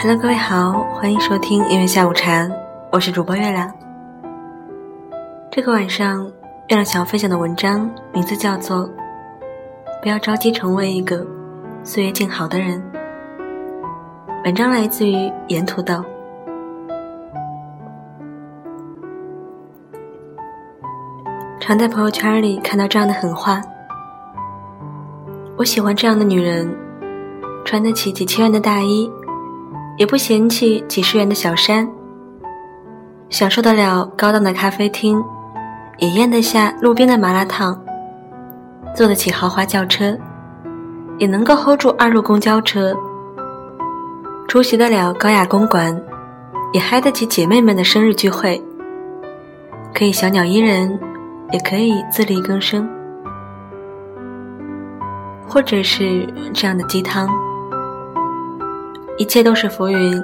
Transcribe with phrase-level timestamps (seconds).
[0.00, 2.48] Hello，各位好，欢迎收听音乐下午茶，
[2.92, 3.68] 我是主播月亮。
[5.50, 6.24] 这个晚上，
[6.68, 8.88] 月亮想要分享的文章名字叫做
[10.00, 11.26] 《不要着急成为一个
[11.82, 12.80] 岁月静好的人》。
[14.44, 16.04] 文章来自于盐土豆。
[21.58, 23.60] 常在朋友圈里看到这样的狠话：
[25.56, 26.72] 我喜欢这样的女人，
[27.64, 29.10] 穿得起几千元的大衣。
[29.98, 31.86] 也不嫌弃几十元的小山，
[33.28, 35.20] 享受得了高档的咖啡厅，
[35.98, 37.76] 也咽得下路边的麻辣烫，
[38.94, 40.16] 坐得起豪华轿车，
[41.18, 42.94] 也能够 hold 住二路公交车，
[44.46, 46.00] 出席得了高雅公馆，
[46.72, 48.62] 也嗨得起姐妹们的生日聚会，
[49.92, 50.96] 可以小鸟依人，
[51.50, 52.88] 也可以自力更生，
[55.48, 57.28] 或者是这样的鸡汤。
[59.18, 60.22] 一切都是浮云，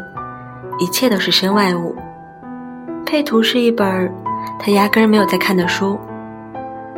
[0.79, 1.97] 一切都是身外物。
[3.05, 4.13] 配图是一本
[4.61, 5.99] 他压根儿没有在看的书，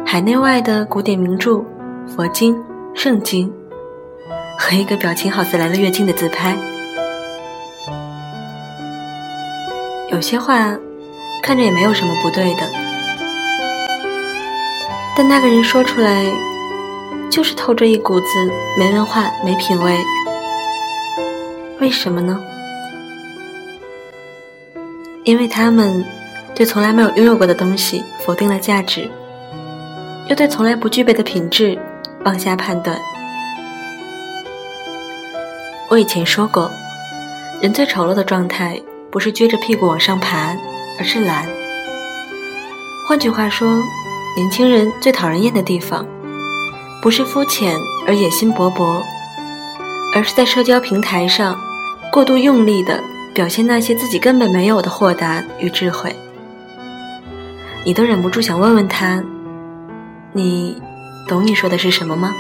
[0.04, 1.64] 海内外的古典名著、
[2.06, 2.54] 佛经、
[2.94, 3.50] 圣经，
[4.58, 6.54] 和一个表情好似来了月经的自拍。
[10.12, 10.76] 有些话
[11.42, 12.60] 看着也没有什么不对的，
[15.16, 16.26] 但那个人说出来，
[17.30, 18.26] 就是透着一股子
[18.78, 19.96] 没文化、没品位。
[21.78, 22.40] 为什么呢？
[25.24, 26.04] 因为他们
[26.54, 29.10] 对从来没有拥有过的东西否定了价值，
[30.28, 31.78] 又对从来不具备的品质
[32.24, 32.98] 妄下判断。
[35.90, 36.70] 我以前说过，
[37.60, 40.56] 人最丑陋的状态不是撅着屁股往上爬，
[40.98, 41.46] 而是懒。
[43.08, 43.82] 换句话说，
[44.36, 46.06] 年轻人最讨人厌的地方，
[47.02, 47.76] 不是肤浅
[48.06, 49.02] 而野心勃勃，
[50.14, 51.58] 而是在社交平台上。
[52.12, 53.02] 过度用力的
[53.34, 56.16] 表现那些自己根本没有的豁达与智慧，
[57.84, 59.22] 你都忍不住想问问他
[60.32, 60.80] ：“你
[61.28, 62.34] 懂你说的是什么吗？”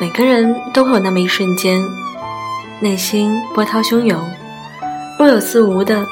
[0.00, 1.80] 每个人都会有那么一瞬间，
[2.80, 4.20] 内心波涛汹涌，
[5.18, 6.04] 若有似无的，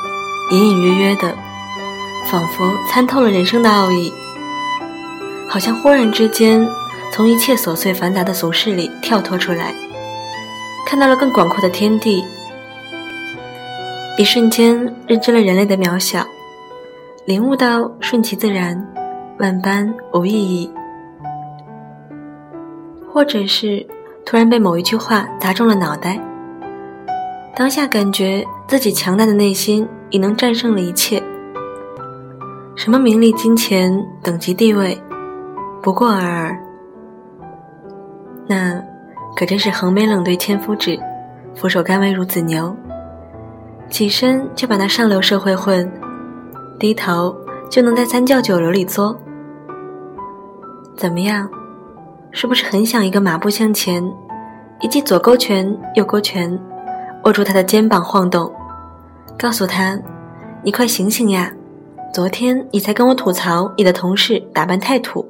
[0.52, 1.34] 隐隐约约的，
[2.26, 4.12] 仿佛参透了人生的奥义，
[5.48, 6.68] 好像忽然之间
[7.12, 9.74] 从一切琐碎繁杂的俗世里跳脱出来。
[10.86, 12.24] 看到了更广阔的天地，
[14.16, 16.24] 一瞬间认知了人类的渺小，
[17.24, 18.86] 领悟到顺其自然，
[19.40, 20.72] 万般无意义。
[23.12, 23.84] 或者是
[24.24, 26.20] 突然被某一句话砸中了脑袋，
[27.56, 31.20] 当下感觉自己强大的内心已能战胜了一切，
[32.76, 33.92] 什么名利、金钱、
[34.22, 34.96] 等级、地位，
[35.82, 36.56] 不过尔尔。
[38.46, 38.80] 那。
[39.36, 40.98] 可真是横眉冷对千夫指，
[41.54, 42.74] 俯首甘为孺子牛。
[43.90, 45.92] 起身就把那上流社会混，
[46.78, 47.36] 低头
[47.70, 49.14] 就能在三教九流里作。
[50.96, 51.46] 怎么样？
[52.30, 54.02] 是不是很想一个马步向前，
[54.80, 56.58] 一记左勾拳、右勾拳，
[57.24, 58.50] 握住他的肩膀晃动，
[59.38, 60.00] 告诉他
[60.64, 61.52] ：“你快醒醒呀！
[62.12, 65.28] 昨天你才跟我吐槽你的同事打扮太土，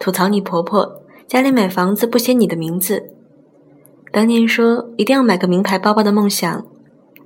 [0.00, 3.00] 吐槽你婆婆家里买房子不写你的名字。”
[4.10, 6.64] 当年说一定要买个名牌包包的梦想，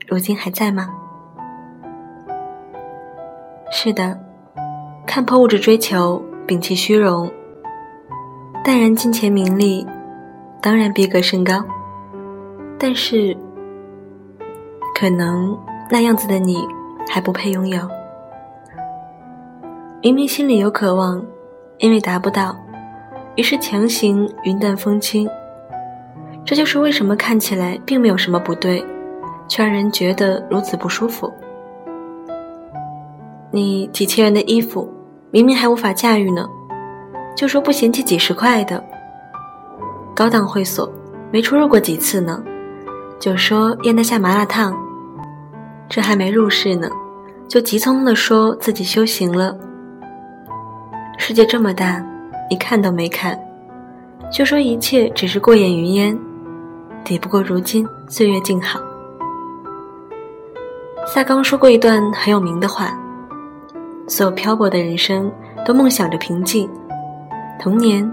[0.09, 0.91] 如今还在吗？
[3.71, 4.19] 是的，
[5.07, 7.31] 看破物质追求，摒弃虚荣，
[8.65, 9.87] 淡然金钱名利，
[10.61, 11.65] 当然逼格甚高。
[12.79, 13.37] 但是，
[14.99, 15.57] 可能
[15.89, 16.67] 那样子的你
[17.09, 17.89] 还不配拥有。
[20.03, 21.25] 明明心里有渴望，
[21.79, 22.57] 因为达不到，
[23.37, 25.29] 于是强行云淡风轻。
[26.45, 28.85] 这就是为什么看起来并没有什么不对，
[29.49, 31.33] 却让人觉得如此不舒服。
[33.51, 34.93] 你几千元的衣服，
[35.31, 36.49] 明明还无法驾驭呢，
[37.37, 38.83] 就说不嫌弃几十块的。
[40.15, 40.91] 高档会所
[41.31, 42.43] 没出入过几次呢，
[43.19, 44.77] 就说咽得下麻辣烫。
[45.89, 46.91] 这还没入世呢，
[47.47, 49.57] 就急匆匆地说自己修行了。
[51.19, 52.05] 世界这么大，
[52.51, 53.39] 你看都没看，
[54.33, 56.19] 就说一切只是过眼云烟。
[57.05, 58.81] 抵不过如今岁月静好。
[61.07, 62.97] 萨冈说过一段很有名的话：
[64.07, 65.31] 所有漂泊的人生
[65.67, 66.69] 都梦想着平静，
[67.59, 68.09] 童年，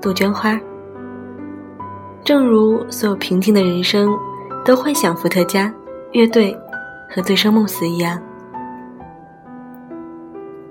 [0.00, 0.58] 杜鹃花。
[2.24, 4.10] 正如所有平静的人生
[4.64, 5.72] 都幻想伏特加、
[6.12, 6.56] 乐队
[7.08, 8.20] 和醉生梦死一样。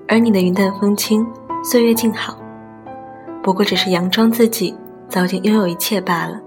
[0.07, 1.25] 而你的云淡风轻、
[1.63, 2.35] 岁月静好，
[3.43, 4.75] 不过只是佯装自己
[5.07, 6.39] 早已经拥有一切罢了。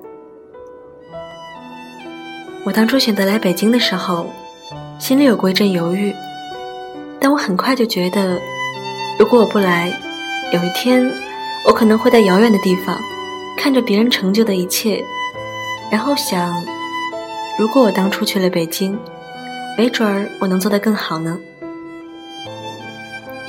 [2.64, 4.30] 我当初选择来北京的时候，
[4.98, 6.14] 心里有过一阵犹豫，
[7.18, 8.40] 但我很快就觉得，
[9.18, 9.92] 如果我不来，
[10.52, 11.10] 有一天
[11.66, 12.96] 我可能会在遥远的地方，
[13.58, 15.04] 看着别人成就的一切，
[15.90, 16.64] 然后想，
[17.58, 18.96] 如果我当初去了北京，
[19.76, 21.36] 没准儿我能做得更好呢。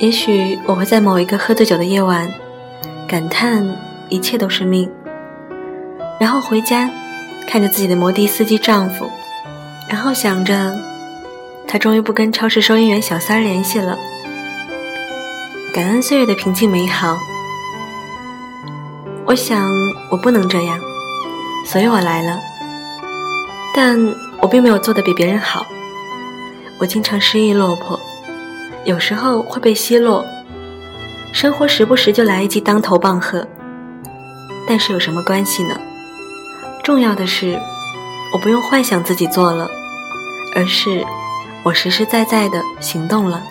[0.00, 2.28] 也许我会在某一个喝醉酒的夜晚，
[3.06, 3.64] 感叹
[4.08, 4.90] 一切都是命，
[6.18, 6.90] 然后回家。
[7.46, 9.10] 看着自己的摩的司机丈夫，
[9.88, 10.76] 然后想着，
[11.68, 13.98] 他终于不跟超市收银员小三联系了。
[15.72, 17.18] 感恩岁月的平静美好。
[19.26, 19.68] 我想
[20.10, 20.78] 我不能这样，
[21.66, 22.38] 所以我来了。
[23.74, 23.98] 但
[24.40, 25.66] 我并没有做的比别人好。
[26.78, 27.98] 我经常失意落魄，
[28.84, 30.24] 有时候会被奚落，
[31.32, 33.46] 生活时不时就来一记当头棒喝。
[34.68, 35.78] 但是有什么关系呢？
[36.84, 37.58] 重要的是，
[38.30, 39.70] 我不用幻想自己做了，
[40.54, 41.02] 而是
[41.62, 43.42] 我实实在在的行动了。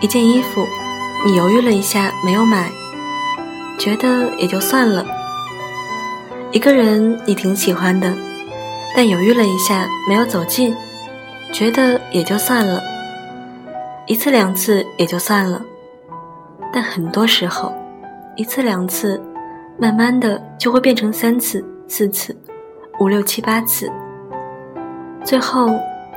[0.00, 0.66] 一件衣服，
[1.26, 2.70] 你犹豫了一下没有买，
[3.78, 5.04] 觉得也就算了；
[6.50, 8.16] 一个人你挺喜欢的，
[8.96, 10.74] 但犹豫了一下没有走近，
[11.52, 12.80] 觉得也就算了；
[14.06, 15.60] 一次两次也就算了，
[16.72, 17.70] 但很多时候，
[18.34, 19.22] 一次两次。
[19.80, 22.36] 慢慢的就会变成三次、四次、
[22.98, 23.88] 五六七八次，
[25.22, 25.68] 最后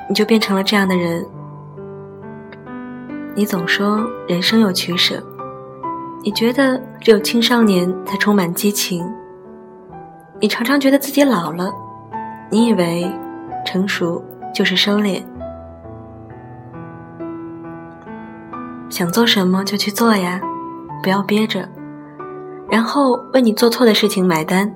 [0.10, 1.24] 你就变成了这样的人。
[3.36, 5.24] 你总说人生有取舍，
[6.24, 9.08] 你觉得只有青少年才充满激情，
[10.40, 11.72] 你常常觉得自己老了，
[12.50, 13.08] 你以为
[13.64, 15.24] 成熟就是收敛，
[18.90, 20.42] 想做什么就去做呀，
[21.04, 21.70] 不要憋着。
[22.72, 24.74] 然后为你做错的事情买单，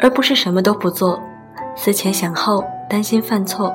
[0.00, 1.22] 而不是什么都不做，
[1.76, 3.72] 思前想后，担心犯错，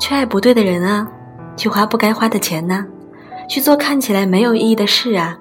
[0.00, 1.08] 去爱不对的人啊，
[1.56, 2.84] 去花不该花的钱呐，
[3.48, 5.38] 去做看起来没有意义的事啊，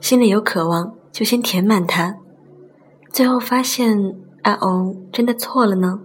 [0.00, 2.16] 心里有渴望就先填满它，
[3.10, 3.96] 最后发现
[4.42, 5.98] 啊哦，真的错了呢，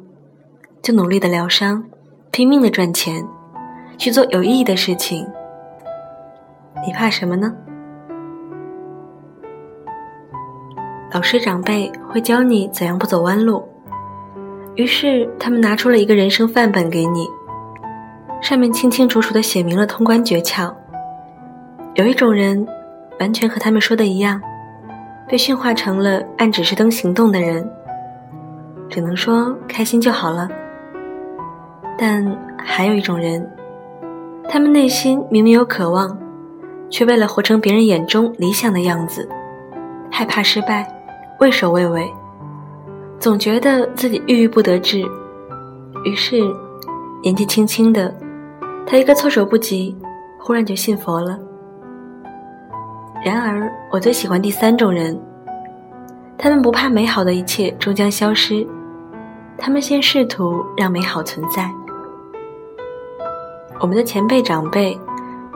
[0.81, 1.83] 就努力的疗伤，
[2.31, 3.27] 拼命的赚钱，
[3.97, 5.27] 去做有意义的事情，
[6.87, 7.53] 你怕什么呢？
[11.13, 13.61] 老师长辈会教你怎样不走弯路，
[14.75, 17.27] 于是他们拿出了一个人生范本给你，
[18.41, 20.73] 上面清清楚楚地写明了通关诀窍。
[21.95, 22.65] 有一种人，
[23.19, 24.41] 完全和他们说的一样，
[25.27, 27.69] 被驯化成了按指示灯行动的人，
[28.87, 30.47] 只能说开心就好了。
[31.97, 32.25] 但
[32.57, 33.45] 还有一种人，
[34.47, 36.17] 他们内心明明有渴望，
[36.89, 39.27] 却为了活成别人眼中理想的样子，
[40.09, 40.87] 害怕失败。
[41.41, 42.13] 畏首畏尾，
[43.17, 45.03] 总觉得自己郁郁不得志，
[46.05, 46.39] 于是
[47.23, 48.15] 年纪轻轻的
[48.85, 49.97] 他一个措手不及，
[50.37, 51.39] 忽然就信佛了。
[53.25, 55.19] 然而，我最喜欢第三种人，
[56.37, 58.63] 他们不怕美好的一切终将消失，
[59.57, 61.67] 他们先试图让美好存在。
[63.79, 64.95] 我们的前辈长辈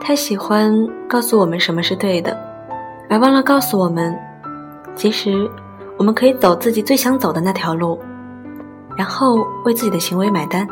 [0.00, 0.74] 太喜欢
[1.06, 2.36] 告诉我们什么是对的，
[3.08, 4.12] 而忘了告诉我们，
[4.96, 5.48] 其实。
[5.98, 7.98] 我们可以走自己最想走的那条路，
[8.96, 10.66] 然后为自己的行为买单。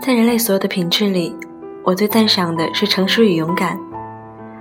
[0.00, 1.34] 在人类所有的品质里，
[1.82, 3.78] 我最赞赏的是诚实与勇敢。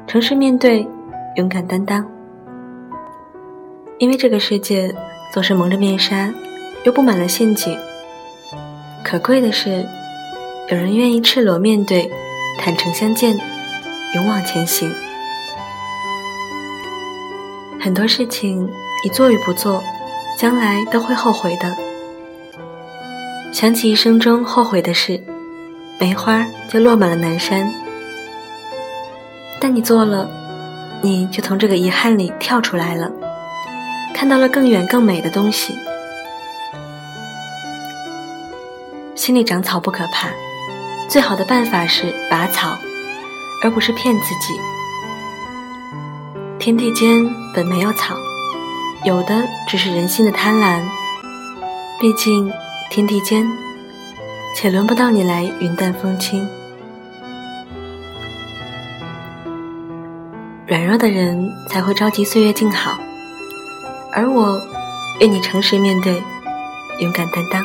[0.06, 0.88] 诚实面对，
[1.36, 2.06] 勇敢担当。
[3.98, 4.94] 因为这个世界
[5.32, 6.32] 总是蒙着面纱，
[6.84, 7.78] 又布满了陷阱。
[9.04, 9.86] 可贵的是，
[10.70, 12.10] 有人愿意赤裸面对，
[12.60, 13.38] 坦诚相见，
[14.13, 14.90] 勇往前行。
[17.84, 18.72] 很多事情，
[19.04, 19.84] 你做与不做，
[20.40, 21.75] 将来都会后悔的。
[23.52, 25.22] 想起一生中后悔的事，
[26.00, 27.70] 梅花就落满了南山。
[29.60, 30.30] 但你做了，
[31.02, 33.12] 你就从这个遗憾里跳出来了，
[34.16, 35.78] 看到了更远更美的东西。
[39.13, 40.30] 心里长草不可怕，
[41.10, 42.78] 最好的办法是拔草，
[43.62, 44.54] 而不是骗自己。
[46.63, 48.15] 天地间本没有草，
[49.03, 50.82] 有的只是人心的贪婪。
[52.00, 52.50] 毕竟
[52.89, 53.46] 天地间，
[54.55, 56.48] 且轮不到你来云淡风轻。
[60.65, 62.98] 软弱的人才会着急岁月静好，
[64.13, 64.58] 而我
[65.20, 66.24] 愿你诚实面对，
[67.00, 67.62] 勇敢担当。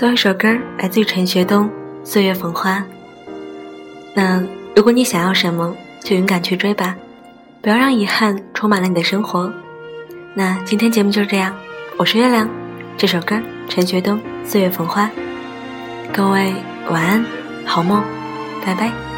[0.00, 1.66] 最后一首歌来自于陈学冬
[2.02, 2.78] 《岁月逢花》。
[4.14, 4.42] 那
[4.74, 6.96] 如果你想要什么，就勇敢去追吧，
[7.60, 9.52] 不要让遗憾充满了你的生活。
[10.32, 11.54] 那今天节目就是这样，
[11.98, 12.48] 我是月亮。
[12.96, 13.38] 这首歌
[13.68, 15.04] 陈学冬《岁月逢花》，
[16.14, 16.54] 各位
[16.88, 17.22] 晚安，
[17.66, 18.02] 好梦，
[18.64, 19.09] 拜拜。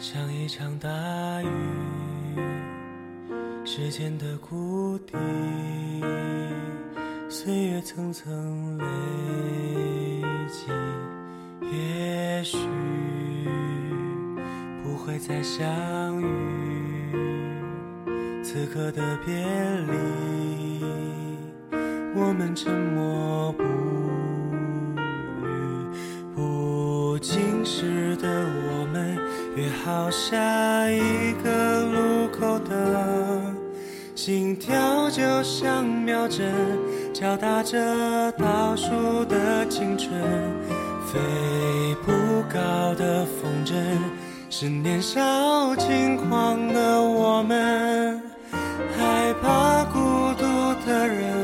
[0.00, 0.88] 像一场大
[1.42, 1.46] 雨，
[3.66, 5.12] 时间的谷底，
[7.28, 8.84] 岁月层层累
[10.48, 10.72] 积，
[11.70, 12.56] 也许
[14.82, 16.26] 不会再相遇。
[18.42, 20.82] 此刻的别离，
[22.16, 23.62] 我们沉默不
[25.04, 25.50] 语。
[26.34, 28.79] 不经事的我，
[29.60, 33.42] 约好下一个路口的
[34.14, 36.50] 心跳，就像秒针，
[37.12, 40.10] 敲打着倒数的青春。
[41.04, 41.18] 飞
[42.06, 42.10] 不
[42.48, 43.74] 高的风筝，
[44.48, 48.18] 是年少轻狂的我们。
[48.96, 49.98] 害怕孤
[50.38, 50.44] 独
[50.86, 51.34] 的人，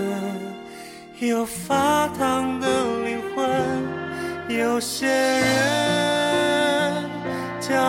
[1.20, 2.66] 有发烫的
[3.04, 4.56] 灵魂。
[4.58, 5.85] 有些人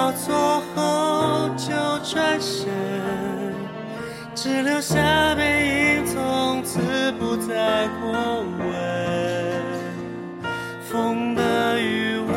[0.08, 2.66] 交错后就转身，
[4.34, 6.80] 只留下背影，从此
[7.20, 8.66] 不再过问。
[10.90, 12.32] 风的余温，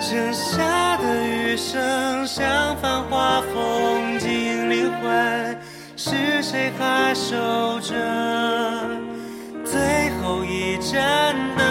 [0.00, 5.58] 剩下的余生，像繁华风景灵魂。
[5.96, 7.92] 是谁还守着
[9.64, 11.66] 最后一盏灯？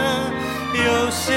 [0.73, 1.31] 有些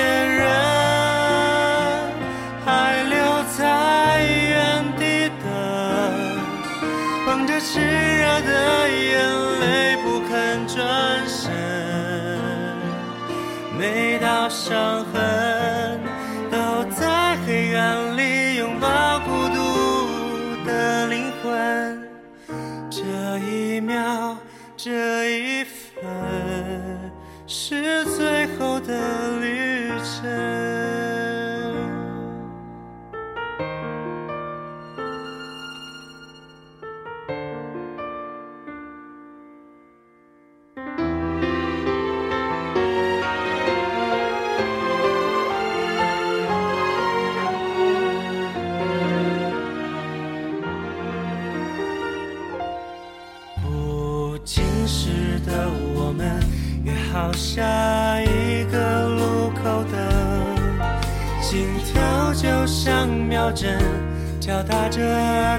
[28.16, 30.77] 最后的旅程。
[57.18, 57.64] 到下
[58.22, 60.08] 一个路口的
[61.42, 63.76] 心跳就像秒针
[64.40, 65.00] 敲打着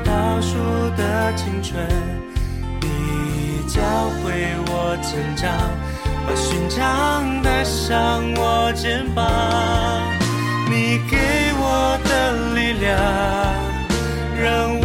[0.06, 0.56] 倒数
[0.96, 1.86] 的青春。
[2.80, 3.82] 你教
[4.24, 5.51] 会我成长
[6.25, 9.28] 把勋章带上我肩膀
[10.70, 11.18] 你给
[11.58, 12.89] 我的力量
[14.42, 14.78] 让